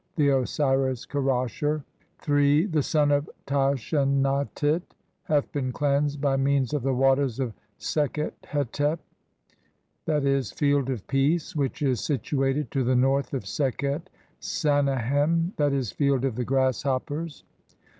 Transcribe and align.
The 0.15 0.29
Osiris 0.29 1.05
Kerasher, 1.05 1.83
(3) 2.23 2.65
the 2.65 2.81
son 2.81 3.11
of 3.11 3.29
Tashen 3.45 4.23
"atit, 4.23 4.81
hath 5.25 5.51
been 5.51 5.71
cleansed 5.71 6.19
by 6.19 6.37
means 6.37 6.73
of 6.73 6.81
the 6.81 6.91
waters 6.95 7.39
of 7.39 7.53
"Sekhet 7.77 8.33
hetep 8.45 8.97
(/. 8.97 10.07
e., 10.09 10.55
Field 10.55 10.89
of 10.89 11.05
Peace) 11.05 11.55
which 11.55 11.83
is 11.83 12.01
situated 12.01 12.71
"to 12.71 12.83
the 12.83 12.95
north 12.95 13.35
of 13.35 13.45
Sekhet 13.45 14.09
Sanehem 14.39 15.53
(i. 15.59 15.67
e., 15.71 15.83
Field 15.83 16.25
of 16.25 16.33
the 16.35 16.45
"Grasshoppers). 16.45 17.43